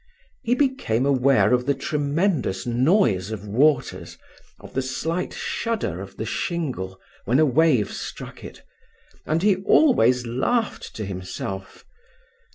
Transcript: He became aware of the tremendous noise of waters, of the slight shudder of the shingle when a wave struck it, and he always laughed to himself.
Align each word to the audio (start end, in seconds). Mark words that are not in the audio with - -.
He 0.41 0.55
became 0.55 1.05
aware 1.05 1.53
of 1.53 1.67
the 1.67 1.75
tremendous 1.75 2.65
noise 2.65 3.29
of 3.29 3.47
waters, 3.47 4.17
of 4.59 4.73
the 4.73 4.81
slight 4.81 5.31
shudder 5.31 6.01
of 6.01 6.17
the 6.17 6.25
shingle 6.25 6.99
when 7.25 7.37
a 7.37 7.45
wave 7.45 7.91
struck 7.93 8.43
it, 8.43 8.63
and 9.27 9.43
he 9.43 9.57
always 9.57 10.25
laughed 10.25 10.95
to 10.95 11.05
himself. 11.05 11.85